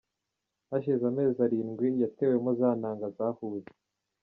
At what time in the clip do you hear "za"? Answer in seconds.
2.59-2.69